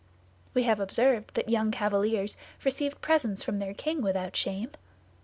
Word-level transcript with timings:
We 0.55 0.63
have 0.63 0.79
observed 0.79 1.35
that 1.35 1.47
young 1.47 1.69
cavaliers 1.69 2.35
received 2.65 3.01
presents 3.01 3.43
from 3.43 3.59
their 3.59 3.75
king 3.75 4.01
without 4.01 4.35
shame. 4.35 4.71